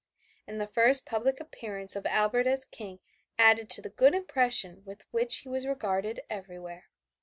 [0.47, 3.01] And the first public appearance of Albert as King
[3.37, 6.85] added to the good impression with which he was regarded everywhere.